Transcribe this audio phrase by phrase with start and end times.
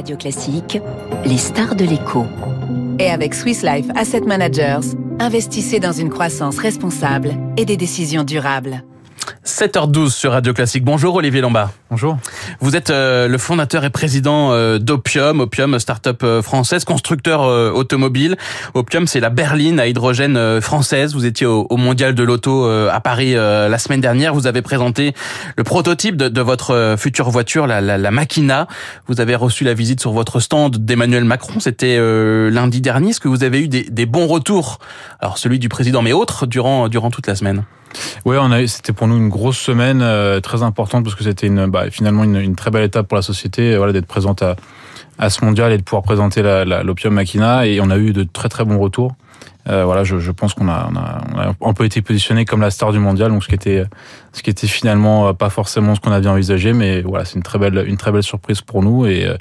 [0.00, 0.80] Radio Classique,
[1.26, 2.24] les stars de l'écho.
[2.98, 8.82] Et avec Swiss Life Asset Managers, investissez dans une croissance responsable et des décisions durables.
[9.44, 10.84] 7h12 sur Radio Classique.
[10.84, 11.70] Bonjour Olivier Lombard.
[11.90, 12.18] Bonjour.
[12.60, 17.40] Vous êtes euh, le fondateur et président euh, d'Opium, Opium, start-up euh, française, constructeur
[17.74, 18.36] automobile.
[18.74, 21.14] Opium, c'est la berline à hydrogène française.
[21.14, 24.34] Vous étiez au, Mondial de l'Auto à Paris la semaine dernière.
[24.34, 25.14] Vous avez présenté
[25.56, 28.68] le prototype de, votre future voiture, la, la, la, Machina.
[29.06, 31.58] Vous avez reçu la visite sur votre stand d'Emmanuel Macron.
[31.58, 31.98] C'était
[32.50, 33.10] lundi dernier.
[33.10, 34.78] Est-ce que vous avez eu des, des bons retours?
[35.20, 37.64] Alors celui du président, mais autres, durant, durant toute la semaine
[38.24, 38.36] oui,
[38.68, 42.24] c'était pour nous une grosse semaine euh, très importante parce que c'était une, bah, finalement
[42.24, 44.56] une, très belle étape pour la société, voilà, d'être présente à,
[45.18, 46.42] à ce mondial et de pouvoir présenter
[46.84, 47.66] l'Opium Machina.
[47.66, 49.14] Et on a eu de très très bons retours.
[49.68, 52.44] Euh, voilà, je, je, pense qu'on a, on a, on a un peu été positionné
[52.44, 53.84] comme la star du mondial, donc ce qui était,
[54.32, 57.42] ce qui était finalement euh, pas forcément ce qu'on avait envisagé, mais voilà, c'est une
[57.42, 59.06] très belle, une très belle surprise pour nous.
[59.06, 59.36] Et, euh,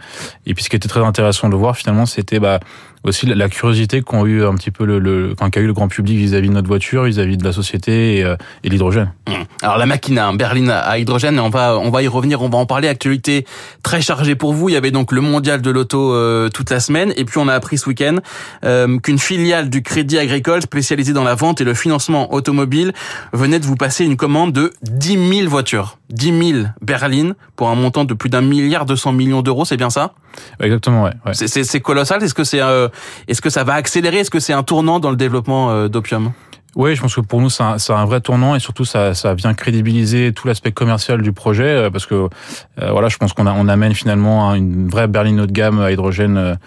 [0.45, 2.59] et puis ce qui était très intéressant de voir finalement, c'était bah,
[3.05, 5.87] aussi la curiosité qu'ont eu un petit peu le, le enfin, qu'a eu le grand
[5.87, 9.13] public vis-à-vis de notre voiture, vis-à-vis de la société et, et l'hydrogène.
[9.27, 9.31] Mmh.
[9.61, 12.57] Alors la Machina, hein, Berlin à hydrogène, on va, on va y revenir, on va
[12.57, 12.89] en parler.
[12.89, 13.45] Actualité
[13.83, 14.67] très chargée pour vous.
[14.67, 17.53] Il y avait donc le mondial de l'auto toute la semaine, et puis on a
[17.53, 18.17] appris ce week-end
[18.65, 22.93] euh, qu'une filiale du Crédit Agricole spécialisée dans la vente et le financement automobile
[23.33, 25.97] venait de vous passer une commande de 10 000 voitures.
[26.09, 29.89] 10 000 berlines pour un montant de plus d'un milliard 200 millions d'euros, c'est bien
[29.89, 30.13] ça?
[30.59, 31.13] Exactement, ouais.
[31.25, 31.33] ouais.
[31.33, 32.23] C'est colossal.
[32.23, 32.87] Est-ce que c'est, euh,
[33.27, 34.19] est-ce que ça va accélérer?
[34.19, 36.31] Est-ce que c'est un tournant dans le développement euh, d'Opium?
[36.75, 39.33] Oui, je pense que pour nous, c'est un, un, vrai tournant et surtout, ça, ça
[39.33, 43.47] vient crédibiliser tout l'aspect commercial du projet euh, parce que euh, voilà, je pense qu'on
[43.47, 46.57] on amène finalement une vraie berline haut de gamme à hydrogène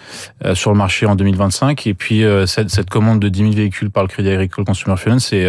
[0.43, 3.89] euh, sur le marché en 2025 et puis cette, cette, commande de 10 000 véhicules
[3.89, 5.47] par le Crédit Agricole Consumer Finance, c'est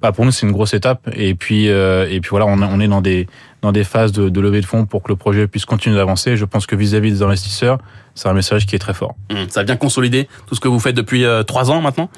[0.00, 1.08] bah, pour nous, c'est une grosse étape.
[1.14, 3.26] Et puis et puis voilà, on, on est dans des
[3.62, 6.36] dans des phases de, de, levée de fonds pour que le projet puisse continuer d'avancer.
[6.36, 7.78] Je pense que vis-à-vis des investisseurs,
[8.14, 9.14] c'est un message qui est très fort.
[9.30, 9.48] Mmh.
[9.48, 12.10] ça a bien consolidé tout ce que vous faites depuis euh, trois ans maintenant?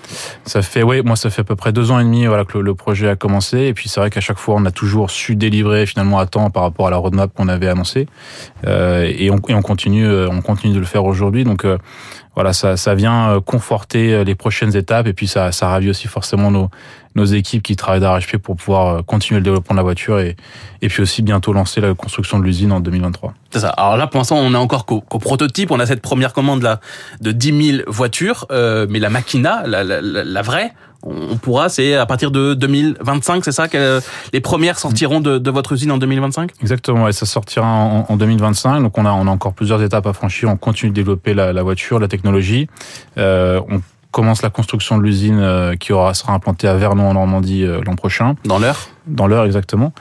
[0.45, 2.59] Ça fait, oui, moi ça fait à peu près deux ans et demi voilà, que
[2.59, 3.59] le, projet a commencé.
[3.59, 6.51] Et puis c'est vrai qu'à chaque fois, on a toujours su délivrer finalement à temps
[6.51, 8.07] par rapport à la roadmap qu'on avait annoncée.
[8.67, 11.45] Euh, et, on, et on, continue, euh, on continue de le faire aujourd'hui.
[11.45, 11.79] Donc euh,
[12.35, 16.09] voilà, ça, ça vient euh, conforter les prochaines étapes et puis ça, ça ravit aussi
[16.09, 16.71] forcément nos,
[17.15, 20.37] nos équipes qui travaillent d'arrache-pied pour pouvoir continuer le développement de la voiture et,
[20.83, 23.35] et puis aussi bientôt lancer la construction de l'usine en 2023.
[23.51, 23.71] C'est ça.
[23.71, 25.71] Alors là, pour l'instant, on est encore qu'au prototype.
[25.71, 26.81] On a cette première commande là
[27.21, 30.73] de 10 000 voitures, euh, mais la Machina, la, la, la vraie,
[31.05, 34.01] on pourra, c'est à partir de 2025, c'est ça que
[34.33, 38.17] les premières sortiront de, de, votre usine en 2025 Exactement, et ça sortira en, en,
[38.17, 38.81] 2025.
[38.83, 40.49] Donc on a, on a encore plusieurs étapes à franchir.
[40.49, 42.69] On continue de développer la, la voiture, la technologie.
[43.19, 43.81] Euh, on
[44.15, 47.81] commence la construction de l'usine euh, qui aura sera implantée à Vernon en Normandie euh,
[47.85, 48.37] l'an prochain.
[48.45, 49.93] Dans l'heure Dans l'heure exactement.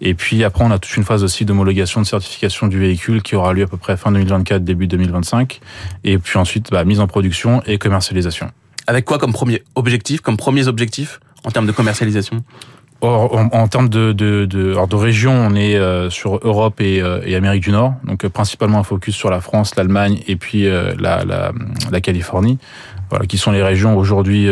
[0.00, 3.36] Et puis après on a toute une phase aussi d'homologation de certification du véhicule qui
[3.36, 5.60] aura lieu à peu près fin 2024 début 2025
[6.02, 8.50] et puis ensuite bah, mise en production et commercialisation.
[8.88, 12.42] Avec quoi comme premier objectif, comme premiers objectifs en termes de commercialisation?
[13.02, 17.00] Or, en, en, termes de, de, de, de, région, on est euh, sur Europe et,
[17.00, 20.36] euh, et, Amérique du Nord, donc euh, principalement un focus sur la France, l'Allemagne et
[20.36, 21.52] puis la, la,
[21.90, 22.58] la, Californie,
[23.10, 24.48] voilà, qui sont les régions aujourd'hui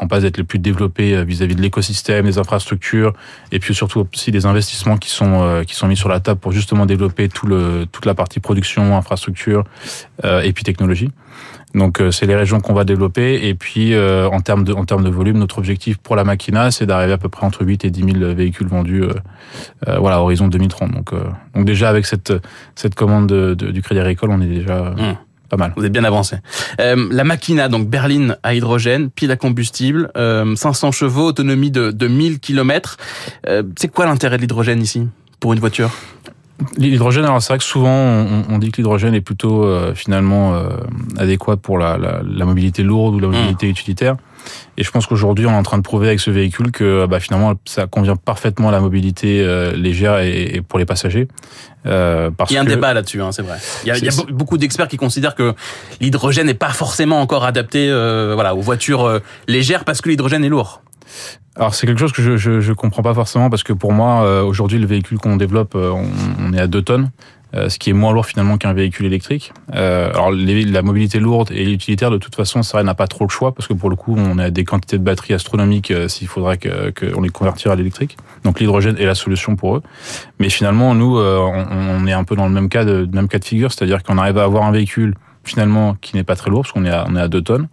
[0.00, 3.12] en passe d'être les plus développées vis-à-vis de l'écosystème, des infrastructures,
[3.52, 6.52] et puis surtout aussi des investissements qui sont qui sont mis sur la table pour
[6.52, 9.64] justement développer tout le toute la partie production, infrastructure
[10.24, 11.10] et puis technologie.
[11.76, 15.04] Donc c'est les régions qu'on va développer et puis euh, en termes de en termes
[15.04, 17.90] de volume, notre objectif pour la Machina, c'est d'arriver à peu près entre 8 et
[17.90, 19.12] 10 000 véhicules vendus, euh,
[19.88, 20.92] euh, voilà, horizon 2030.
[20.92, 21.12] Donc
[21.54, 22.32] donc déjà avec cette
[22.74, 25.16] cette commande de, de, du Crédit Agricole, on est déjà mmh.
[25.48, 25.72] Pas mal.
[25.76, 26.36] Vous êtes bien avancé.
[26.80, 31.90] Euh, la Machina, donc berline à hydrogène, pile à combustible, euh, 500 chevaux, autonomie de,
[31.90, 32.96] de 1000 km.
[33.46, 35.06] Euh, c'est quoi l'intérêt de l'hydrogène ici
[35.38, 35.90] pour une voiture?
[36.78, 40.54] L'hydrogène, alors c'est vrai que souvent on, on dit que l'hydrogène est plutôt euh, finalement
[40.54, 40.70] euh,
[41.18, 43.70] adéquat pour la, la, la, mobilité lourde ou la mobilité mmh.
[43.70, 44.16] utilitaire.
[44.76, 47.20] Et je pense qu'aujourd'hui on est en train de prouver avec ce véhicule que bah,
[47.20, 51.28] finalement ça convient parfaitement à la mobilité euh, légère et, et, pour les passagers.
[51.86, 52.70] Euh, parce il y a un que...
[52.70, 53.58] débat là-dessus, hein, c'est vrai.
[53.84, 55.54] Il y a, il y a beaucoup d'experts qui considèrent que
[56.00, 60.48] l'hydrogène n'est pas forcément encore adapté, euh, voilà, aux voitures légères parce que l'hydrogène est
[60.48, 60.82] lourd.
[61.56, 64.24] Alors c'est quelque chose que je, je, je comprends pas forcément parce que pour moi
[64.24, 66.06] euh, aujourd'hui le véhicule qu'on développe euh, on,
[66.38, 69.52] on, est à 2 tonnes, euh, ce qui est moins lourd finalement qu'un véhicule électrique.
[69.72, 73.30] alors les, la mobilité lourde et l'utilitaire de toute façon ça n'a pas trop le
[73.30, 76.58] choix parce que pour le coup on a des quantités de batteries astronomiques s'il faudrait
[76.58, 78.16] que qu'on les convertir à l'électrique.
[78.44, 79.82] Donc l'hydrogène est la solution pour eux.
[80.38, 83.38] Mais finalement nous on, on, est un peu dans le même cas de même cas
[83.38, 85.14] de figure, c'est-à-dire qu'on arrive à avoir un véhicule
[85.46, 87.68] finalement qui n'est pas très lourd parce qu'on est à, on est à 2 tonnes.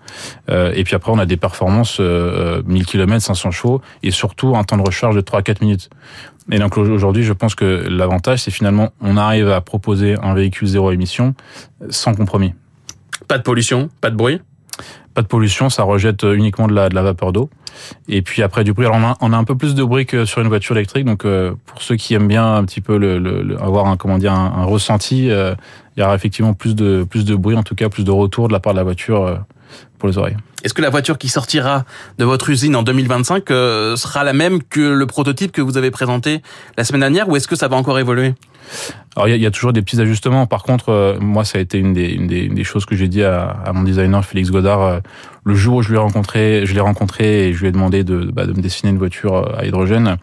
[0.50, 4.64] Euh, et puis après, on a des performances 1000 km, 500 chevaux et surtout un
[4.64, 5.90] temps de recharge de 3-4 minutes.
[6.52, 10.68] Et donc aujourd'hui, je pense que l'avantage, c'est finalement, on arrive à proposer un véhicule
[10.68, 11.36] zéro émission
[11.90, 12.54] sans compromis.
[13.28, 14.42] Pas de pollution, pas de bruit?
[15.14, 17.50] Pas de pollution, ça rejette uniquement de la, de la vapeur d'eau.
[18.08, 20.06] Et puis après du bruit, alors on a, on a, un peu plus de bruit
[20.06, 21.06] que sur une voiture électrique.
[21.06, 24.18] Donc euh, pour ceux qui aiment bien un petit peu le, le, avoir un comment
[24.18, 25.54] dire un, ressenti, euh,
[25.95, 28.48] il y aura effectivement plus de plus de bruit, en tout cas plus de retour
[28.48, 29.36] de la part de la voiture euh,
[30.00, 30.38] pour les oreilles.
[30.63, 31.84] Est-ce que la voiture qui sortira
[32.18, 36.42] de votre usine en 2025 sera la même que le prototype que vous avez présenté
[36.78, 38.34] la semaine dernière, ou est-ce que ça va encore évoluer?
[39.15, 40.48] Alors il y, a toujours des petits ajustements.
[40.48, 43.83] Par contre, euh, moi ça a été une des, choses que j'ai dit à, mon
[43.83, 45.00] designer Félix Godard euh,
[45.44, 48.04] le jour où je lui ai rencontré, je l'ai rencontré et je lui ai demandé
[48.04, 50.18] de, bah, me dessiner une voiture euh, à hydrogène.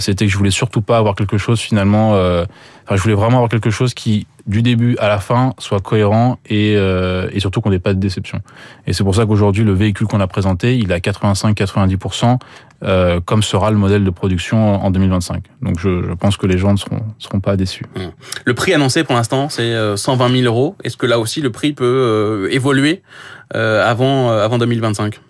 [0.00, 2.10] C'était que je voulais surtout pas avoir quelque chose finalement.
[2.10, 6.38] Enfin, je voulais vraiment avoir quelque chose qui du début à la fin soit cohérent
[6.44, 8.40] et, et surtout qu'on n'ait pas de déception.
[8.86, 12.38] Et c'est pour ça qu'aujourd'hui le véhicule qu'on a présenté, il a 85-90%
[12.84, 15.42] euh, comme sera le modèle de production en 2025.
[15.62, 17.84] Donc je, je pense que les gens ne seront, seront pas déçus.
[17.96, 18.00] Mmh.
[18.44, 20.76] Le prix annoncé pour l'instant, c'est 120 000 euros.
[20.84, 23.02] Est-ce que là aussi le prix peut euh, évoluer
[23.56, 25.20] euh, avant, avant 2025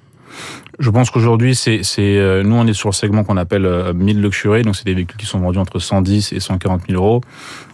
[0.78, 4.62] je pense qu'aujourd'hui, c'est, c'est, nous, on est sur le segment qu'on appelle 1000 luxury,
[4.62, 7.20] donc c'est des véhicules qui sont vendus entre 110 et 140 000 euros.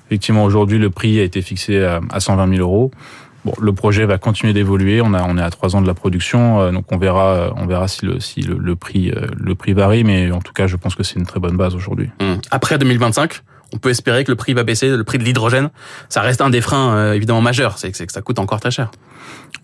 [0.07, 2.93] Effectivement, aujourd'hui, le prix a été fixé à 120 000 euros.
[3.45, 5.01] Bon, le projet va continuer d'évoluer.
[5.03, 7.51] On a, on est à trois ans de la production, euh, donc on verra, euh,
[7.57, 10.05] on verra si le, si le, le, prix, euh, le prix varie.
[10.05, 12.11] Mais en tout cas, je pense que c'est une très bonne base aujourd'hui.
[12.21, 12.35] Mmh.
[12.51, 13.43] Après 2025,
[13.75, 15.71] on peut espérer que le prix va baisser, le prix de l'hydrogène.
[16.09, 18.91] Ça reste un des freins évidemment majeurs, c'est que ça coûte encore très cher.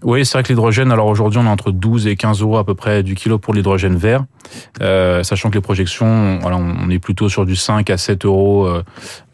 [0.03, 2.65] Oui, c'est vrai que l'hydrogène, alors aujourd'hui, on est entre 12 et 15 euros à
[2.65, 4.25] peu près du kilo pour l'hydrogène vert,
[4.81, 8.67] euh, sachant que les projections, voilà, on est plutôt sur du 5 à 7 euros
[8.67, 8.83] euh,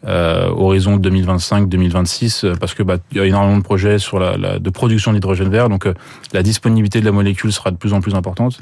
[0.07, 4.37] euh, horizon 2025-2026, euh, parce que bah, il y a énormément de projets sur la,
[4.37, 5.95] la de production d'hydrogène vert, donc euh,
[6.33, 8.61] la disponibilité de la molécule sera de plus en plus importante,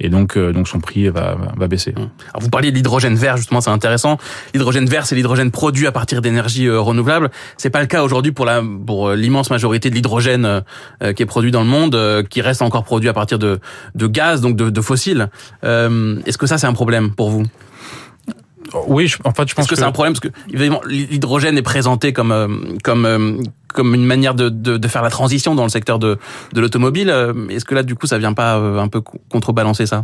[0.00, 1.90] et donc donc son prix va, va baisser.
[1.92, 2.08] Mmh.
[2.30, 4.16] Alors vous parliez de l'hydrogène vert, justement, c'est intéressant.
[4.54, 7.30] L'hydrogène vert, c'est l'hydrogène produit à partir d'énergie renouvelable.
[7.56, 10.62] C'est pas le cas aujourd'hui pour la pour l'immense majorité de l'hydrogène
[11.14, 13.60] qui est produit dans le monde, qui reste encore produit à partir de
[13.94, 15.28] de gaz, donc de, de fossiles.
[15.62, 17.44] Est-ce que ça c'est un problème pour vous?
[18.86, 20.14] Oui, en fait, je pense Est-ce que, c'est un problème?
[20.14, 22.48] Parce que évidemment l'hydrogène est présenté comme euh,
[22.82, 23.36] comme euh,
[23.72, 26.18] comme une manière de, de, de, faire la transition dans le secteur de,
[26.54, 27.10] de l'automobile.
[27.10, 30.00] Euh, est-ce que là, du coup, ça vient pas un peu contrebalancer ça?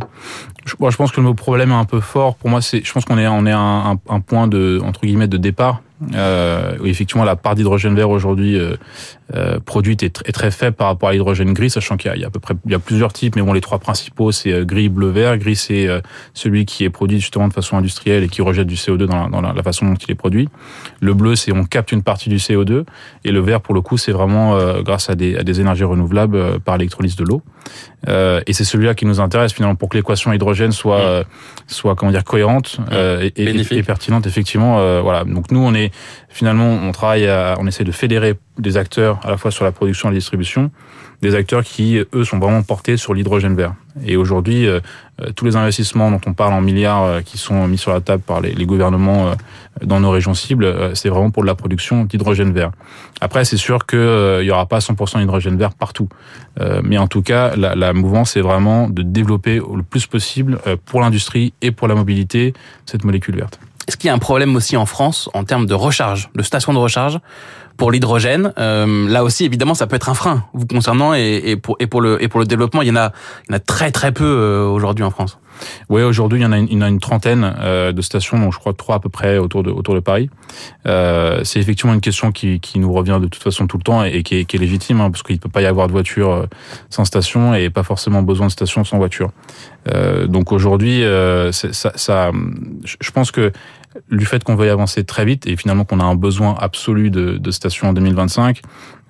[0.65, 2.35] Je, moi, je pense que le problème est un peu fort.
[2.35, 5.27] Pour moi, c'est, je pense qu'on est on est un, un, point de entre guillemets
[5.27, 5.81] de départ.
[6.15, 8.75] Euh, effectivement la part d'hydrogène vert aujourd'hui euh,
[9.33, 12.23] euh, produite est, est, très faible par rapport à l'hydrogène gris, sachant qu'il y, y,
[12.23, 14.65] a à peu près il y a plusieurs types, mais bon les trois principaux c'est
[14.65, 15.37] gris, bleu, vert.
[15.37, 15.87] Gris c'est
[16.33, 19.29] celui qui est produit justement de façon industrielle et qui rejette du CO2 dans la,
[19.29, 20.49] dans la, la façon dont il est produit.
[20.99, 22.83] Le bleu c'est on capte une partie du CO2
[23.23, 25.83] et le vert pour le coup, c'est vraiment euh, grâce à des, à des, énergies
[25.83, 27.41] renouvelables euh, par électrolyse de l'eau.
[28.09, 31.23] Euh, et c'est celui-là qui nous intéresse finalement pour que l'équation hydrogène soit,
[31.67, 35.01] soit comment dire cohérente et, et, et, pertinente effectivement.
[35.01, 35.23] voilà.
[35.23, 35.92] Donc nous, on est
[36.29, 39.71] finalement, on travaille, à, on essaie de fédérer des acteurs à la fois sur la
[39.71, 40.71] production et la distribution
[41.23, 43.73] des acteurs qui, eux, sont vraiment portés sur l'hydrogène vert.
[44.05, 44.81] Et aujourd'hui, euh,
[45.21, 48.01] euh, tous les investissements dont on parle en milliards euh, qui sont mis sur la
[48.01, 49.33] table par les, gouvernements
[49.83, 52.71] dans nos régions cibles, c'est vraiment pour la production d'hydrogène vert.
[53.21, 56.07] Après, c'est sûr qu'il n'y aura pas 100% d'hydrogène vert partout.
[56.83, 61.01] mais en tout cas, la, la mouvance, c'est vraiment de développer le plus possible pour
[61.01, 62.53] l'industrie et pour la mobilité
[62.85, 63.59] cette molécule verte.
[63.87, 66.73] Est-ce qu'il y a un problème aussi en France en termes de recharge, de stations
[66.73, 67.19] de recharge
[67.77, 72.01] pour l'hydrogène euh, Là aussi, évidemment, ça peut être un frein vous concernant et, pour,
[72.01, 73.11] le, et pour le développement, il y en a,
[73.47, 75.37] il y en a très très peu euh, aujourd'hui en France.
[75.89, 78.95] Oui, aujourd'hui, il y en a une, trentaine euh, de stations, donc je crois trois
[78.95, 80.29] à peu près autour de, Paris.
[80.85, 84.23] Euh, c'est effectivement une question qui, nous revient de toute façon tout le temps et
[84.23, 86.45] qui est, légitime, hein, parce qu'il ne peut pas y avoir de voiture euh,
[86.89, 89.31] sans station et pas forcément besoin de station sans voiture.
[90.27, 91.51] Donc aujourd'hui, je
[93.13, 93.51] pense que
[94.11, 97.37] du fait qu'on veuille avancer très vite et finalement qu'on a un besoin absolu de,
[97.37, 98.61] de stations en 2025,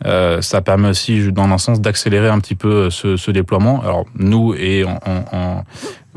[0.05, 3.81] euh, ça permet aussi, dans un sens, d'accélérer un petit peu ce, ce, déploiement.
[3.81, 5.63] Alors nous et en, en,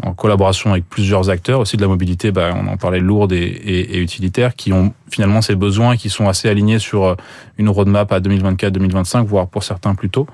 [0.03, 3.37] en, collaboration avec plusieurs acteurs aussi de la mobilité, bah, on en parlait lourde et,
[3.37, 7.17] et, et, utilitaire, qui ont finalement ces besoins qui sont assez alignés sur
[7.59, 10.27] une roadmap à 2024-2025, voire pour certains plus tôt.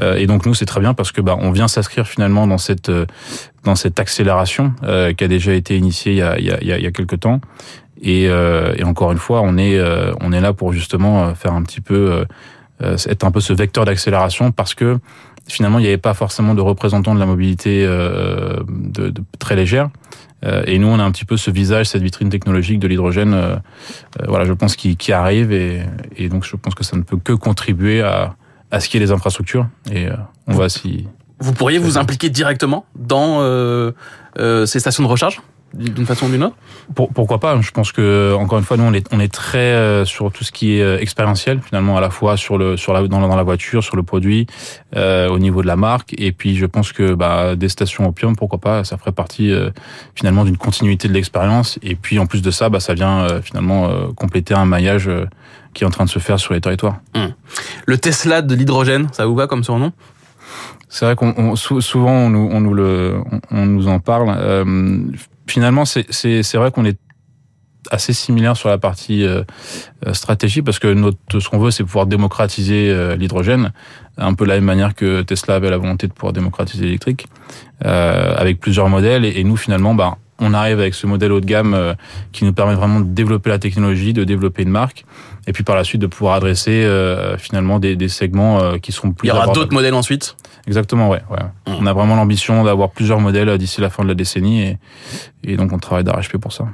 [0.00, 2.58] Euh, et donc nous, c'est très bien parce que bah, on vient s'inscrire finalement dans
[2.58, 2.90] cette
[3.66, 6.78] dans cette accélération euh, qui a déjà été initiée il y a, il y a,
[6.78, 7.40] il y a quelques temps.
[8.00, 11.52] Et, euh, et, encore une fois, on est euh, on est là pour justement faire
[11.52, 12.24] un petit peu
[12.80, 14.98] être un peu ce vecteur d'accélération parce que
[15.48, 18.64] finalement il n'y avait pas forcément de représentants de la mobilité de,
[19.10, 19.88] de, très légère.
[20.42, 23.60] et nous, on a un petit peu ce visage, cette vitrine technologique de l'hydrogène.
[24.26, 25.82] voilà, je pense qui, qui arrive et,
[26.16, 28.36] et donc je pense que ça ne peut que contribuer à
[28.70, 29.68] à ce qui est les infrastructures.
[29.92, 30.08] Et
[30.46, 31.06] on va si.
[31.38, 33.40] Vous pourriez vous impliquer directement dans
[34.36, 35.40] ces stations de recharge?
[35.76, 36.56] D'une façon ou d'une autre
[36.94, 40.04] Pourquoi pas Je pense que encore une fois, nous on est on est très euh,
[40.04, 43.06] sur tout ce qui est euh, expérientiel finalement, à la fois sur le sur la
[43.06, 44.46] dans la, dans la voiture, sur le produit,
[44.96, 48.36] euh, au niveau de la marque, et puis je pense que bah, des stations Opium,
[48.36, 49.70] pourquoi pas Ça ferait partie euh,
[50.14, 53.90] finalement d'une continuité de l'expérience, et puis en plus de ça, bah, ça vient finalement
[54.14, 55.10] compléter un maillage
[55.74, 56.96] qui est en train de se faire sur les territoires.
[57.14, 57.32] Hum.
[57.86, 59.92] Le Tesla de l'hydrogène, ça vous va comme surnom
[60.88, 64.34] c'est vrai qu'on souvent on nous, on nous le on nous en parle.
[64.38, 65.00] Euh,
[65.46, 66.98] finalement, c'est vrai qu'on est
[67.90, 69.42] assez similaire sur la partie euh,
[70.06, 73.72] euh, stratégie parce que notre, ce qu'on veut, c'est pouvoir démocratiser euh, l'hydrogène,
[74.16, 77.28] un peu de la même manière que Tesla avait la volonté de pouvoir démocratiser l'électrique,
[77.80, 79.24] avec plusieurs modèles.
[79.24, 81.94] Et, nous, finalement, bah, on arrive avec ce modèle haut de gamme
[82.32, 85.04] qui nous permet vraiment de développer la technologie, de développer une marque,
[85.46, 86.88] et puis par la suite de pouvoir adresser
[87.38, 89.28] finalement des, des segments qui seront plus.
[89.28, 90.36] Il y aura d'autres modèles ensuite?
[90.66, 91.22] Exactement, ouais.
[91.30, 91.42] ouais.
[91.66, 91.76] Mmh.
[91.80, 94.78] On a vraiment l'ambition d'avoir plusieurs modèles d'ici la fin de la décennie et,
[95.44, 96.64] et donc on travaille d'arrache-pied pour ça.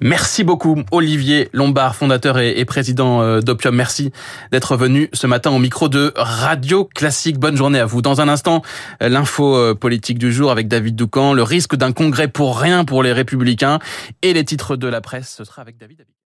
[0.00, 3.74] Merci beaucoup Olivier Lombard, fondateur et, président euh, d'Opium.
[3.74, 4.12] Merci
[4.50, 7.38] d'être venu ce matin au micro de Radio Classique.
[7.38, 8.02] Bonne journée à vous.
[8.02, 8.62] Dans un instant,
[9.00, 13.02] l'info euh, politique du jour avec David Doucan, le risque d'un congrès pour rien pour
[13.02, 13.78] les républicains
[14.20, 16.04] et les titres de la presse, ce sera avec David.